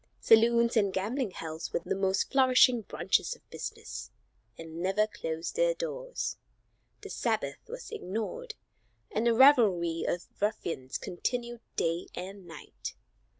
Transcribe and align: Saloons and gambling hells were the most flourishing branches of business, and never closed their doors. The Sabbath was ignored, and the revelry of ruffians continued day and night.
Saloons 0.19 0.75
and 0.75 0.91
gambling 0.91 1.29
hells 1.29 1.71
were 1.71 1.81
the 1.85 1.93
most 1.93 2.31
flourishing 2.31 2.81
branches 2.81 3.35
of 3.35 3.47
business, 3.51 4.09
and 4.57 4.81
never 4.81 5.05
closed 5.05 5.55
their 5.55 5.75
doors. 5.75 6.37
The 7.01 7.11
Sabbath 7.11 7.59
was 7.67 7.91
ignored, 7.91 8.55
and 9.11 9.27
the 9.27 9.35
revelry 9.35 10.05
of 10.07 10.25
ruffians 10.41 10.97
continued 10.97 11.61
day 11.75 12.07
and 12.15 12.47
night. 12.47 12.95